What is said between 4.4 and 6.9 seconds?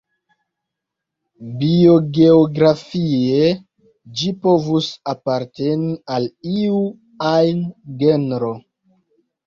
povus aparteni al iu